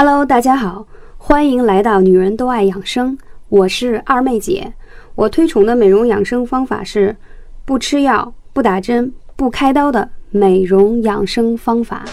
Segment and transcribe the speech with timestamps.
[0.00, 4.72] Hello，大家好，欢迎来到女人都爱养生，我是二妹姐。
[5.16, 7.16] 我推崇的美容养生方法是
[7.64, 12.04] 不吃药、不打针、不开刀的美容养生方法。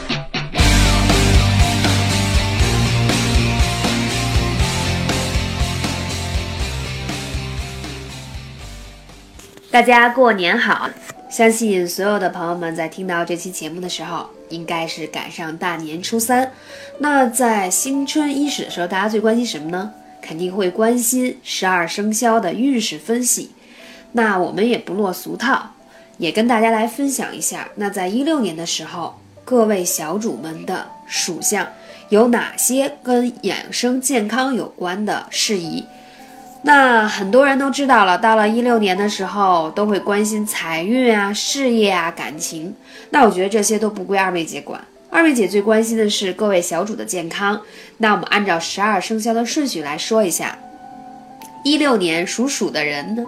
[9.69, 10.89] 大家过年好！
[11.29, 16.51] 相信所有的朋友们在听到这期节目的时候，应该是赶上大年初三。
[16.99, 19.93] 那在新春伊始的时候，大家最关心什么呢？
[20.21, 23.51] 肯定会关心十二生肖的运势分析。
[24.13, 25.71] 那我们也不落俗套，
[26.17, 27.69] 也跟大家来分享一下。
[27.75, 31.67] 那在一六年的时候，各位小主们的属相
[32.09, 35.85] 有哪些跟养生健康有关的事宜？
[36.67, 42.73] 那很多人都知道了，到了一六年的时候，都会关心财运啊、事业啊、感情。
[43.11, 47.61] 那我觉得这些都不归二妹姐管，二妹姐最关心的是各位小主的健康。
[47.97, 50.57] 那我们按照十二生肖的顺序来说一下，
[51.63, 53.23] 一六年属鼠的人呢，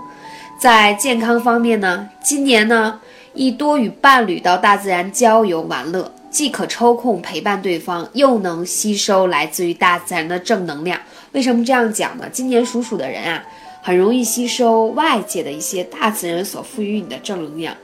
[0.60, 3.00] 在健康方面呢，今年呢，
[3.36, 11.00] 宜多与伴侣到大自然郊游玩乐，既可抽空陪伴对方，又能吸收来自于大自然的正能量。
[11.38, 12.28] 为什么这样讲呢？
[12.32, 13.46] 今年属鼠的人啊，
[13.84, 17.78] 很容易吸收外界的一些大自然所赋予你的正能量，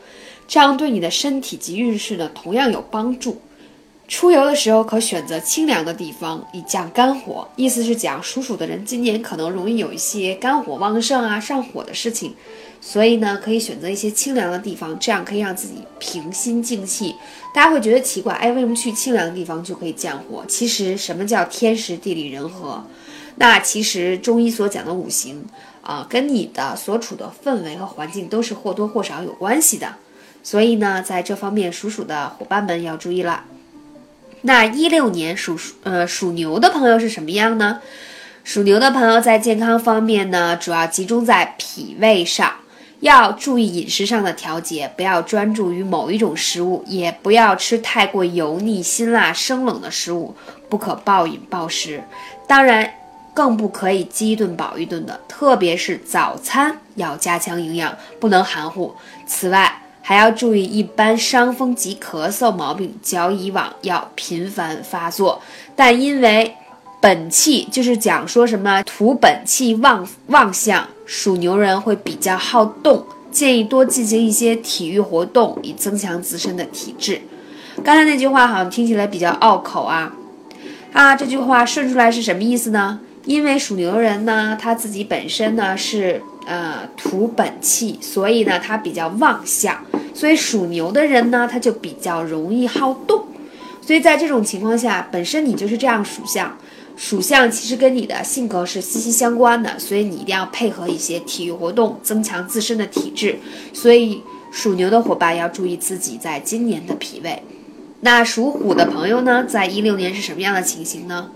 [0.48, 3.40] 这样对你的身体及运势呢同样有帮助。
[4.08, 7.48] 出游的时候可选择清凉的地方，以降肝火。
[7.56, 12.34] 意思是讲属鼠的人今年可能容易有一些肝火旺盛啊、上火的事情，
[12.82, 17.14] 所以呢可以选择一些清凉的地方，这样可以让自己平心静气。
[17.54, 20.44] 大家会觉得奇怪，哎，为什么去清凉的地方就可以降火？
[20.48, 22.84] 其实什么叫天时地利人和？
[23.36, 25.44] 那其实中医所讲的五行
[25.82, 29.96] 啊，跟你的所处的氛围和环境都是或多或少有关系的。
[30.44, 33.46] 所以呢，在这方面属鼠的伙伴们要注意了。
[34.42, 37.80] 那一六年属鼠呃属牛的朋友是什么样呢？
[38.44, 42.54] 属牛的朋友在健康方面呢，主要集中在脾胃上，
[43.00, 50.36] 要注意饮食上的调节，不要专注于某一种食物，也不要吃太过油腻、辛辣、生冷的食物，
[50.70, 52.04] 不可暴饮暴食。
[52.48, 52.94] 当然。
[53.34, 58.94] 更不可以饥一顿饱一顿的，特别是早餐要加强营养，不能含糊。
[59.26, 65.42] 此外，还要注意一般伤风及咳嗽毛病，较以往要频繁发作。
[65.76, 66.56] 但因为
[67.02, 77.22] 本气就是讲说什么土本气旺旺相，属牛人会比较好动，建议多进行一些体育活动，以增强自身的体质。
[77.84, 80.14] 刚才那句话好像听起来比较拗口啊
[80.94, 81.16] 啊！
[81.16, 83.00] 这句话顺出来是什么意思呢？
[83.26, 93.26] 因为属牛人呢，他自己本身呢是呃土本气，所以呢他比较旺相，所以属牛的人呢他就比较容易好动，
[93.82, 96.58] 所以在这种情况下，本身你就是这样属相，
[96.98, 103.40] 属相其实跟你的性格是息息相关的，所以你一定要配合一些体育活动，增强自身的体质。
[103.72, 107.42] 所以属牛的伙伴要注意自己在今年的脾胃。
[108.02, 111.32] 那属虎的朋友呢，在一六年是什么样的情形呢？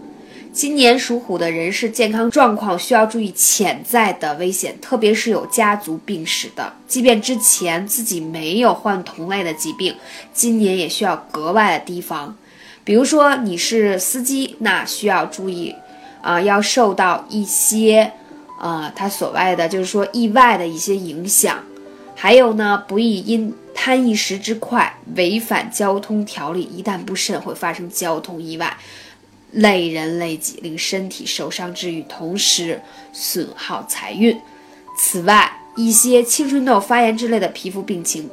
[0.57, 9.94] 今年属虎的人是健康状况需要注意潜在的危险，特别是有家族病史的，即便之前自己没有患同类的疾病，
[10.34, 12.35] 今年也需要格外的提防。
[12.84, 15.75] 比如说你是司机，那需要注意，
[16.23, 18.13] 啊，要受到一些，
[18.59, 21.63] 啊，他所谓的就是说意外的一些影响。
[22.16, 28.75] 还有呢，不宜因贪一时之快违反交通条例，一旦不慎会发生交通意外。
[29.52, 32.81] 累人累己，令身体受伤之余，同时
[33.13, 34.40] 损耗财运。
[34.97, 38.30] 此外，一些青春痘、发炎之类的皮肤病情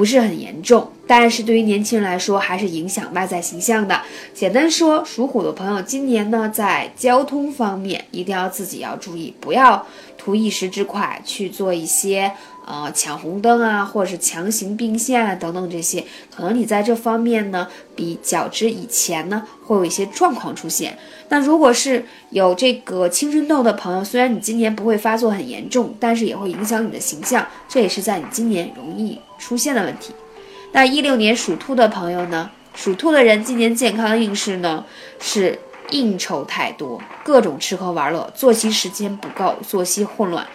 [0.00, 4.00] 不是很严重，但是对于年轻人来说，还是影响外在形象的。
[4.32, 12.32] 简单说，属虎的朋友今年呢，在交通方面一定要自己要注意，不要图一时之快去做一些。
[12.66, 20.96] 呃，抢红灯啊，或者是强行并线啊，等等这些，可能你在这方面呢，比较之以前呢，会有一些状况出现。
[21.28, 30.12] 那如果是有这个青春痘的朋友，虽然你今年不会发作很严重，但是也会影响你的形象，这也是在你今年容易出现的问题。
[30.70, 34.84] 那一六年属兔的朋友呢，属兔的人今年健康运势呢
[35.18, 35.58] 是
[35.90, 40.46] 应酬太多，各种吃喝玩乐，作息时间不够，作息混乱。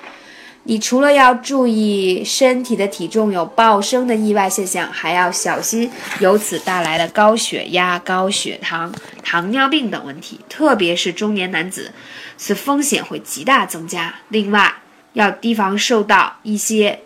[0.67, 8.91] 你除了要注意身体的体重有暴升的意外现象，还要小心由此带来的高血压、高血糖、
[9.23, 11.91] 糖尿病等问题，特别是中年男子，
[12.37, 14.15] 此风险会极大增加。
[14.29, 14.73] 另外，
[15.13, 17.01] 要提防受到一些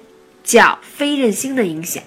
[0.50, 2.01] 叫非任星的影响。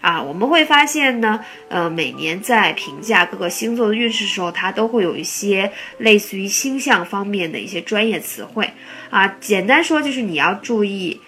[0.00, 8.72] 啊，我们会发现呢，呃，每年在评价各个星座的运势时候，它都会有一些类似于星象方面的一些专业词汇
[9.10, 9.28] 啊。
[9.40, 11.20] 简单说就是你要注意，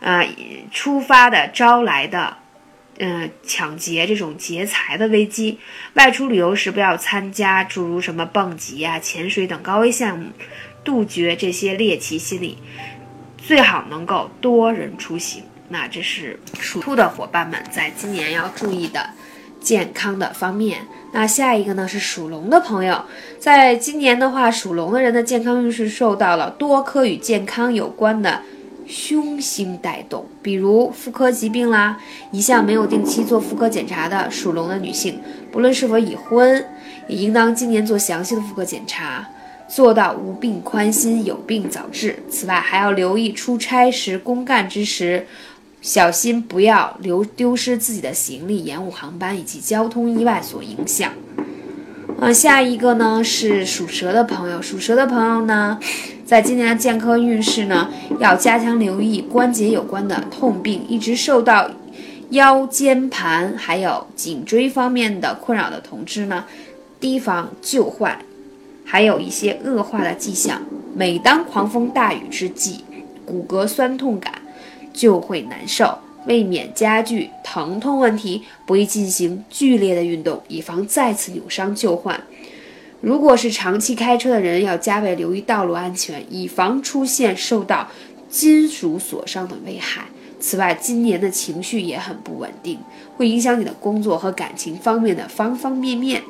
[0.00, 0.28] 呃，
[0.70, 2.36] 出发的招来的，
[2.98, 5.58] 嗯，抢劫这种劫财的危机。
[5.94, 10.30] 外出旅游时不要参加诸如什么蹦极啊、潜水等高危项目，
[10.82, 12.58] 杜绝这些猎奇心理。
[13.36, 15.42] 最好能够多人出行。
[15.68, 19.10] 那这是属兔的伙伴们在今年要注意的
[19.60, 20.80] 健康的方面。
[21.12, 23.04] 那下一个呢是属龙的朋友，
[23.38, 28.42] 在今年的话，属龙的人的健康运势受到了多颗与健康有关的
[28.86, 31.98] 凶星带动，比如妇科疾病啦。
[32.30, 35.20] 一向没有定期做妇科检查的属龙的女性，
[35.50, 36.66] 不论是否已婚，
[37.08, 39.26] 也应当今年做详细的妇科检查，
[39.68, 42.22] 做到无病宽心，有病早治。
[42.28, 45.26] 此外，还要留意出差时、公干之时。
[45.84, 51.12] 小心不要留丢失自己的行李，延误航班以及交通意外所影响。
[52.18, 55.78] 啊，下一个呢是属蛇的朋友，属蛇的朋友呢，
[56.24, 61.70] 在今年的健康运势呢，要加强留意关节有关的痛病，一直受到
[62.30, 66.46] 腰间盘还有颈椎方面的困扰的同志呢，
[66.98, 68.18] 提防旧患，
[68.86, 70.62] 还有一些恶化的迹象。
[70.94, 72.82] 每当狂风大雨之际，
[73.26, 74.32] 骨骼酸痛感。
[74.94, 82.18] 就会难受，为免加剧疼痛问题，不宜进行剧烈的运动，以防再次扭伤旧患。
[83.02, 87.88] 如果是长期开车的人，要加倍留意道路安全，以防出现受到
[88.30, 90.06] 金属所伤的危害。
[90.40, 92.78] 此外，今年的情绪也很不稳定，
[93.16, 96.22] 会影响你的工作和感情方面的方方面面。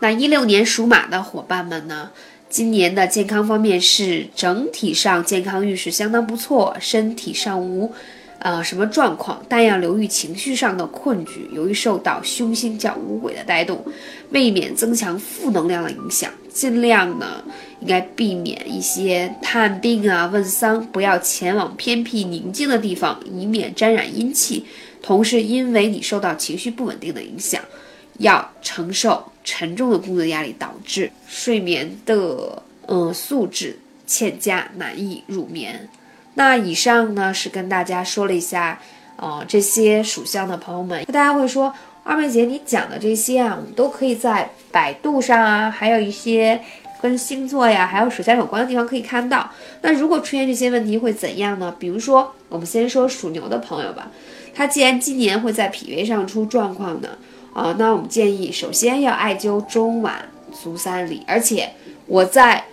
[0.00, 2.10] 那一六年属马的伙伴们呢？
[2.54, 7.92] 今年的健康方面是整体上健康运势相当不错，身体上无，
[8.38, 11.50] 呃什么状况，但要留意情绪上的困局。
[11.52, 13.84] 由于受到凶星叫五鬼的带动，
[14.30, 17.42] 未免增强负能量的影响，尽量呢
[17.80, 24.64] 应该避免一些探病啊、问丧，不要前往偏僻宁静的地方，以免沾染阴气。
[25.02, 27.60] 同时，因为你受到情绪不稳定的影响。
[28.18, 35.88] 要承受沉重的工作压力，导致睡眠的嗯素质欠佳，难以入眠。
[36.34, 38.80] 那以上呢是跟大家说了一下，
[39.16, 41.72] 呃这些属相的朋友们，大家会说
[42.02, 46.60] 二妹姐你讲的这些啊，我们都可以在百度上啊，还有一些
[47.00, 49.50] 跟星座呀，还有属相有关的地方可以看到。
[49.82, 51.74] 那如果出现这些问题会怎样呢？
[51.78, 54.10] 比如说，我们先说属牛的朋友吧，
[54.54, 57.10] 他既然今年会在脾胃上出状况呢。
[57.54, 60.12] 啊，那我们建议首先要艾灸中脘
[60.52, 61.70] 足三里，而且
[62.06, 62.64] 我在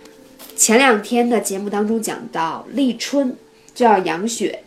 [0.54, 3.34] 前两天的节目当中讲到立春
[3.74, 4.64] 就要养血，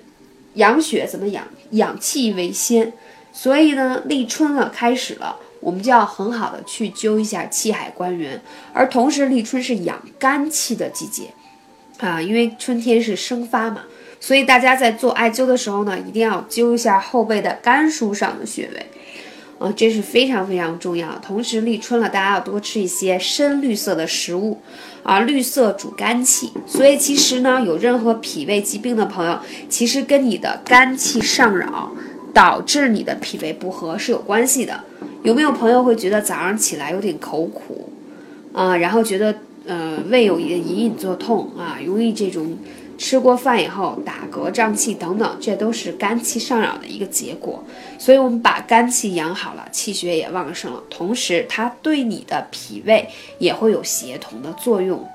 [0.56, 1.46] 养血怎么养？
[1.72, 2.94] 养气为先，
[3.34, 8.40] 所以呢，立春了开始了，我们就要很好的去灸一下气海关元，
[8.72, 11.34] 而同时立春是养肝气的季节
[11.98, 13.82] 啊，因为春天是生发嘛，
[14.20, 18.86] 所以大家在做艾灸的时候呢，一定要灸一下后背的肝腧上的穴位。
[19.58, 21.18] 啊，这是非常非常重要。
[21.20, 24.60] 同时，立春了，大家要多吃一些深绿色的食物，
[25.04, 26.52] 啊，绿色主肝气。
[26.68, 31.92] 所以，其实呢，有任何脾胃疾病的朋友，其实跟你的肝气上扰，
[32.34, 34.84] 导致你的脾胃不和是有关系的。
[35.24, 37.90] 有没有朋友会觉得早上起来有点口苦，
[38.54, 39.36] 啊，然后觉得
[39.66, 42.58] 呃胃有隐隐作痛啊，容易这种。
[42.98, 47.62] 吃过饭以后打嗝、胀气等等，这都是肝气上扰的一个结果。
[47.98, 53.08] 所以，我们把肝气养好了，气血也旺盛了，同时它对你的脾胃
[53.40, 55.08] 也会有协同的作用。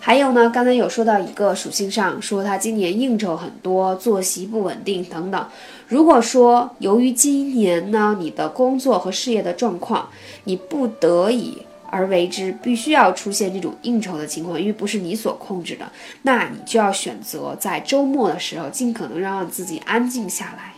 [0.00, 5.46] 还有呢，刚才有说到一个属性上，说他今年应酬很多，作息不稳定等等。
[5.86, 10.08] 如果说由于今年呢，你的工作和事业的状况，
[10.44, 11.58] 你不得已。
[11.94, 20.71] 而为之，必须要出现这种应酬的情况，因为不是你所控制的，那你就要选择在周末的时候，尽可能让自己安静下来，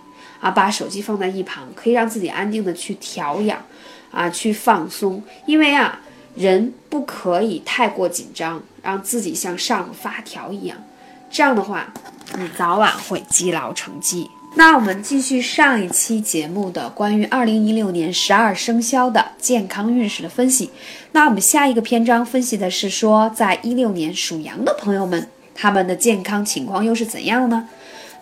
[0.44, 3.64] 啊，把手机放在一旁，可以让自己安静的去调养，
[4.10, 5.98] 啊，去放松，因为啊，
[6.34, 10.76] 人不可以太过紧张，让自己像上发条一样，
[11.30, 11.94] 这样的话，
[12.36, 14.28] 你早晚会积劳成疾。
[14.56, 20.70] 那我们继续上一期节目的关于二零一六年十二生肖的健康运势的分析。
[21.12, 27.66] 那我们下一个篇章分析的是说，在一六年属羊的朋友们，他们的健康情况又是怎样呢？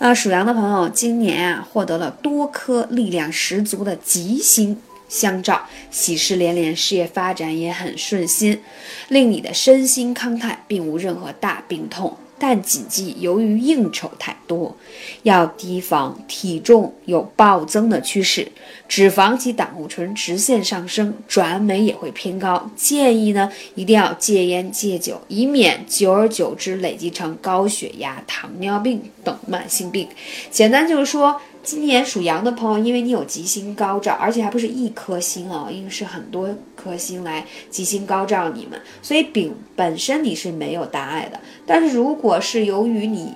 [0.05, 4.77] 那属羊的朋友今年啊，获得了多颗力量十足的吉星
[5.09, 8.61] 相照，喜事连连，事业发展也很顺心，
[9.07, 12.17] 令你的身心康泰，并无任何大病痛。
[12.45, 14.77] 但谨记由于应酬太多，
[15.23, 18.51] 要提防体重有暴增的趋势，
[18.89, 22.69] 脂肪及胆固醇直线上升，转氨酶也会偏高。
[22.75, 30.09] 建议呢一定要戒烟戒酒，以免久而久之累积成高血压、糖尿病等慢性病。
[30.51, 31.41] 简单就是说。
[31.63, 41.39] 今年属羊的朋友，因为你有吉星高照，而且还不是一颗星哦，因为是很多颗星来吉星高照你们，所以丙本身你是没有大碍的。
[41.65, 43.33] 但是如果是由于你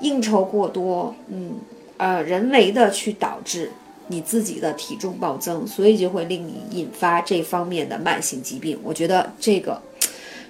[0.00, 1.56] 应酬过多，嗯，
[1.96, 3.72] 呃，人为的去导致
[4.06, 8.78] 你自己的体重暴增，所以就会令你引发这方面的慢性疾病。
[8.84, 9.82] 我觉得这个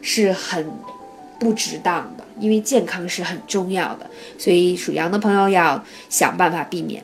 [0.03, 0.71] 是很
[1.41, 7.03] 不值当的，因为健康是很重要的，所以属羊的朋友要想办法避免。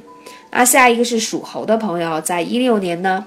[0.52, 3.26] 那下一个是属猴的朋友，在一六年呢，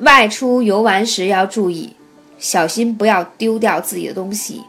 [0.00, 1.94] 外出游玩时要注意，
[2.38, 4.62] 小心不要丢掉自己的东西。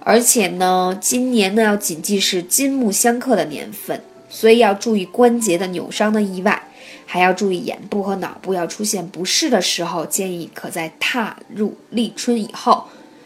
[0.00, 6.62] 而且呢，今年呢要谨记是金木相克的年份，所以要注意关节的扭伤的意外，
[7.04, 12.84] 还要注意眼部和脑部要出现不适的时候，建议可在踏入立春以后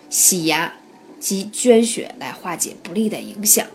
[0.09, 0.73] 洗牙
[1.19, 3.67] 及捐血来化解不利的影响。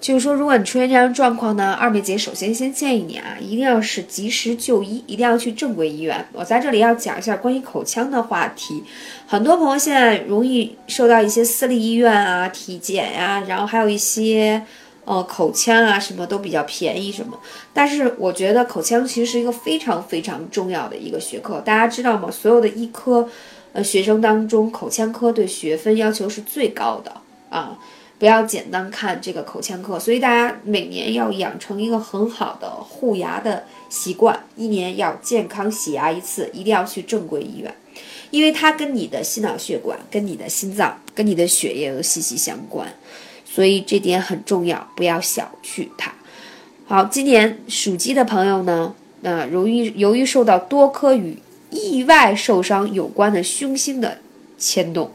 [0.00, 6.26] 就是说，如果你出现这样状况呢，二妹姐首先先建议你啊，一定要是及时就医，一定要去正规医院。
[6.32, 8.84] 我在这里要讲一下关于口腔的话题。
[9.26, 14.62] 很多朋友现在容易受到一些私立医院啊体检呀，然后还有一些
[15.04, 17.36] 呃口腔啊什么都比较便宜什么。
[17.72, 22.30] 但是我觉得口腔其实是一个非常非常重要的一个学科，大家知道吗？
[22.30, 23.28] 所有的医科
[23.72, 27.12] 呃学生当中，口腔科对学分要求是最高的
[27.50, 27.76] 啊。
[28.18, 37.74] 不要简单看这个口腔科，所以大家每年要养成一个很好的护牙的习惯，一年要健康洗牙一次，一定要去正规医院，
[38.30, 42.88] 因为它跟你的心脑血管、跟你的心脏、跟你的血液都息息相关，
[43.44, 46.10] 所以这点很重要，不要小觑它。
[46.86, 51.36] 好，今年属鸡的朋友呢，那，由于由于受到多颗与
[51.68, 54.18] 意外受伤有关的凶星的
[54.56, 55.10] 牵动。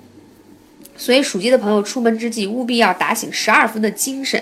[1.01, 4.39] 所以属鸡的朋友出门之际，务必要打醒十二分的精神，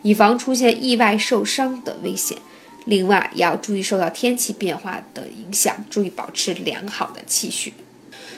[0.00, 2.38] 以防出现意外受伤的危险。
[2.86, 7.70] 另外，要注意受到天气变化的影响，注意保持良好的气血。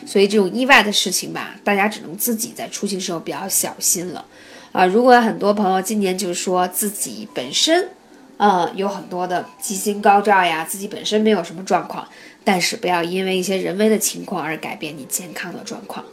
[0.04, 4.26] 所以这种意外的事情吧，大家只能自己在出行时候比较小心了。
[4.72, 7.88] 啊，如果很多朋友今年就是说自己本身，
[8.38, 12.08] 嗯，有很多的吉星高照呀，自己本身没有什么状况，
[12.42, 16.04] 但是不要因为一些人为的情况而改变你健康的状况。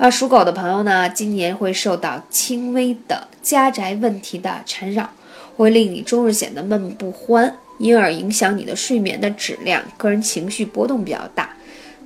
[0.00, 5.10] 而，属狗的朋友呢，今年会受到轻微的家宅问题的缠绕，
[5.56, 11.50] 会令你终日显得闷不欢，因而影响你的睡眠的质量，个人情绪波动比较大，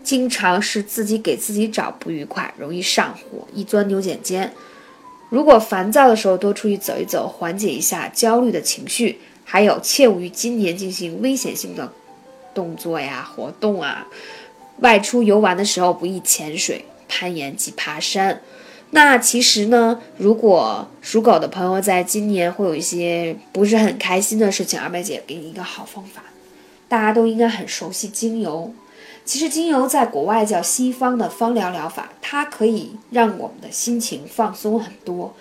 [0.02, 4.50] 经常是自己给自己找不愉快，容易上火，一钻牛角尖。
[5.28, 9.18] 如果烦躁的时候多出去走一走，缓解一下焦虑的情绪。
[9.44, 11.92] 还有，切勿于今年进行危险性的
[12.54, 14.06] 动作呀、活动啊。
[14.78, 16.82] 外出游玩的时候不宜潜水。
[17.14, 18.40] 攀岩及爬山，
[18.92, 26.24] 那其实呢，如果属狗的朋友在今年会有一些不是很开心的事情，二妹姐给你一个好方法，
[26.88, 28.72] 大家都应该很熟悉精油。
[29.26, 35.34] 其实精油在国外叫西方的芳疗疗法，它可以让我们的心情放松很多。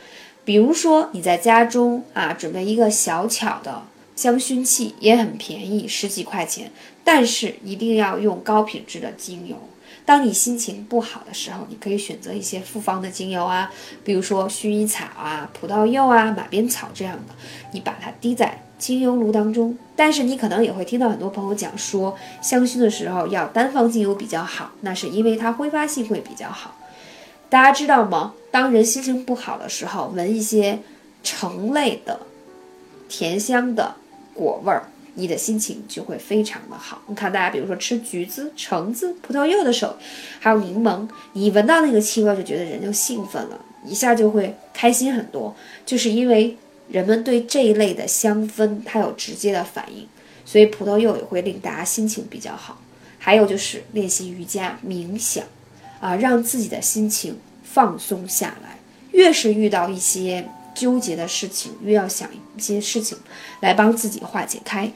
[0.43, 6.69] 比如说你在家中啊，准备一个小巧的香薰器，也很便宜，十几块钱，
[7.05, 9.55] 但是一定要用高品质的精油。
[10.05, 13.71] 当你心情不好的时候，你可以选择一些复方的精油啊，
[14.03, 17.33] 比如说薰衣草啊、葡萄柚啊、马鞭草这样的，
[17.71, 19.77] 你把它滴在精油炉当中。
[19.95, 26.75] 但是你可能也会听到很多朋友讲说，香薰的时候要单方精油比较好，那是因为它挥发性会比较好。
[27.49, 28.33] 大家知道吗？
[28.49, 30.79] 当人心情不好的时候，闻一些
[31.21, 32.21] 橙类的
[33.07, 33.95] 甜香的
[34.33, 34.89] 果味儿。
[35.15, 37.01] 你的心情就会非常的好。
[37.07, 39.95] 你看，大家比如说吃橘子、橙子、葡萄柚的时候，
[40.39, 45.55] 还有柠檬，你闻到那个气味就觉得人就兴奋了，一下就会开心很多。
[45.85, 46.57] 就是因为
[46.89, 50.07] 人们对这一类的香氛它有直接的反应，
[50.45, 52.81] 所以葡萄柚也会令大家心情比较好。
[53.17, 55.43] 还有就是练习瑜伽、冥想，
[55.99, 58.77] 啊，让自己的心情放松下来。
[59.11, 63.17] 越是遇到一些纠结的事情，越要想一些事情
[63.59, 64.91] 来帮自己化解开。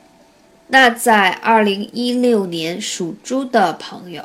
[0.68, 4.24] 那在二零一六年属猪的朋友，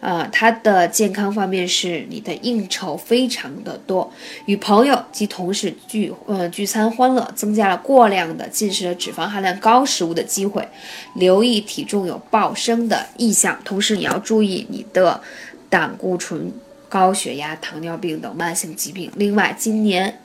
[0.00, 4.10] 啊，他的健康方面是你的应酬非常的多，
[4.46, 10.66] 与朋友及同事聚呃聚餐欢乐，增加了过量的进食脂肪含量高食物的机会，
[11.14, 15.20] 留意体重有暴升的意向，同时你要注意你的
[15.68, 16.50] 胆固醇、
[16.88, 19.12] 高血压、糖尿病等慢性疾病。
[19.16, 20.20] 另外，今年。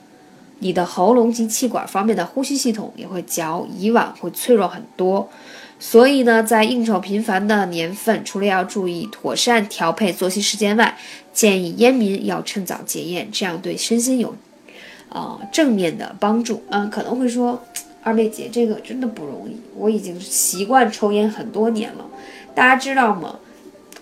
[0.62, 5.28] 你的喉咙及气管方面的呼吸系统也会较以往会脆弱很多。
[5.80, 10.96] 所以呢，在应酬频繁的年份，除了要注意妥善调配作息时间外，
[11.32, 14.32] 建议烟民要趁早戒烟，这样对身心有，
[15.08, 16.62] 呃正面的帮助。
[16.70, 17.60] 嗯，可能会说，
[18.04, 22.06] 二妹姐这个真的不容易，我已经习惯抽烟很多年了，
[22.54, 23.40] 大家知道吗？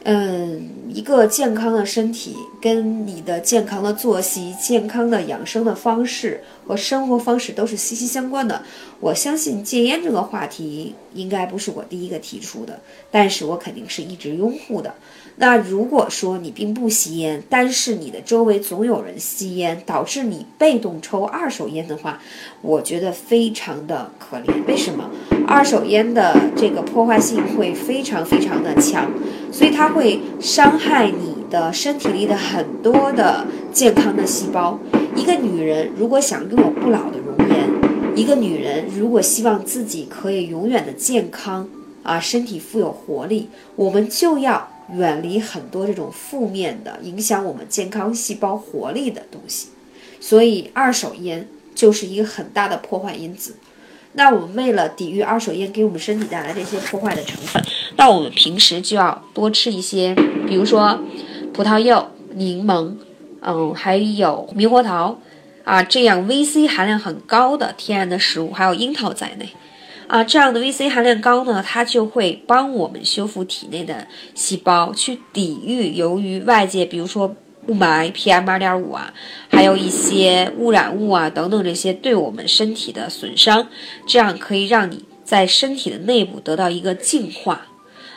[0.04, 8.62] 嗯，一个健康的身体跟你的健康的作息、健康的养生的方式和生活方式都是息息相关的。
[8.98, 12.80] 我相信戒烟这个话题应该不是我第一个提出的，
[13.10, 14.94] 但是我肯定是一直拥护的。
[15.40, 22.20] 那如果说你并不吸烟，但是你的周围总有人吸烟，导致你被动抽二手烟的话，
[22.60, 24.52] 我觉得非常的可怜。
[24.68, 25.08] 为什么？
[25.46, 29.10] 二手烟的这个破坏性会非常非常的强，
[29.50, 34.78] 所以它会伤害你的身体里的很多的健康的细胞。
[35.16, 37.66] 一个女人如果想拥有不老的容颜，
[38.14, 41.66] 一个女人如果希望自己可以永远的健康
[42.02, 44.69] 啊，身体富有活力，我们就要。
[44.94, 49.68] 远离很多这种负面的影响我们健康细胞活力的东西，
[50.20, 53.56] 所以二手烟就是一个很大的破坏因子。
[54.12, 57.62] 那我们为了抵御二手烟给我们身体带来这些破坏的成分，
[57.96, 60.14] 那我们平时就要多吃一些，
[60.48, 60.98] 比如说
[61.52, 62.94] 葡萄柚、柠檬，
[63.40, 65.16] 嗯，还有猕猴桃
[65.62, 69.48] 啊，这样 VC 含量很高的天然的食物，还有樱桃在内。
[70.10, 77.36] 啊，这样的 VC 含量高呢，它就会帮我们修复体内的细胞，去抵御由于外界，比如说
[77.68, 79.14] 雾霾、PM 二点五啊，
[79.48, 83.68] 还有一些污染物啊等等这些对我们身体的损伤，
[84.04, 87.68] 这样可以让你在身体的内部得到一个净化。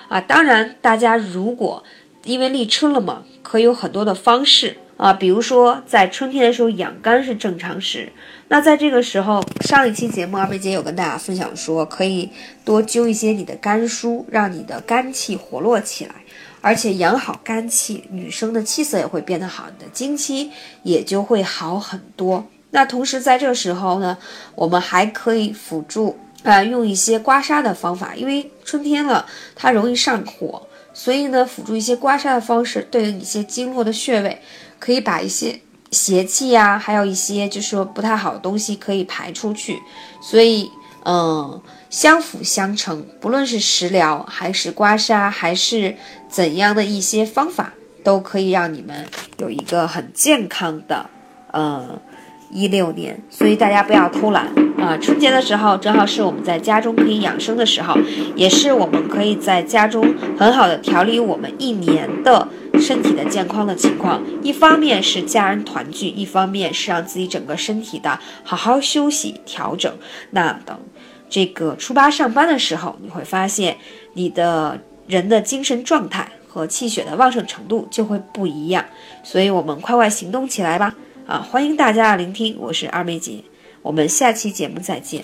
[0.07, 1.83] 啊，当然，大家如果
[2.25, 4.77] 因为立春了嘛，可以有很多的方式。
[5.03, 8.09] 啊，比如说在春天的时候养肝是正常时，
[8.47, 12.29] 那在这个时候，上一期节目二妹姐有跟大家分享说，可以
[12.63, 16.15] 多灸一些你的肝腧，让你的肝气活络起来，
[16.61, 20.49] 而且养好肝气，女生的气色也会变得好，你的经期
[20.83, 22.47] 也就会好很多。
[22.71, 24.17] 那同时在这个时候呢，
[24.55, 34.41] 我们还可以辅助啊，用一些刮痧的方法，因为春天了，它容易上火，所以呢，辅助一些刮痧的方式，对应一些经络的穴位。
[34.83, 35.57] 可以把一些
[35.91, 39.79] 邪气呀，还有一些就是说不太好的东西可以排出去，
[40.21, 40.69] 所以
[41.05, 45.95] 嗯，相辅相成，不论是食疗还是刮痧，还是
[46.27, 47.71] 怎样的一些方法，
[48.03, 49.05] 都可以让你们
[49.37, 51.09] 有一个很健康的，
[51.51, 52.01] 呃。
[52.55, 54.45] 一六年，所以大家不要偷懒
[54.77, 54.95] 啊！
[55.01, 57.97] 春节的时候正好是我们在家中可以养生的时候，
[58.35, 62.47] 也是我们可以在家中很好的调理我们一年的
[62.83, 64.21] 身体的健康的情况。
[64.43, 69.91] 一方面是家人团聚，一方面是让自己整个身体的好好休息调整。
[70.31, 70.77] 那等
[71.29, 73.77] 这个初八上班的时候，你会发现
[74.13, 78.85] 你的人的精神状态和气血的旺盛程度就会不一样。
[79.23, 80.93] 所以我们快快行动起来吧！
[81.25, 83.39] 啊，欢迎大家的聆听，我是二妹姐，
[83.81, 85.23] 我们下期节目再见。